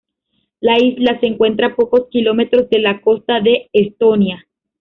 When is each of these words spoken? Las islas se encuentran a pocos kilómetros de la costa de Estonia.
Las 0.61 0.81
islas 0.81 1.19
se 1.19 1.27
encuentran 1.27 1.73
a 1.73 1.75
pocos 1.75 2.07
kilómetros 2.09 2.67
de 2.71 2.79
la 2.79 3.01
costa 3.01 3.39
de 3.39 3.69
Estonia. 3.71 4.47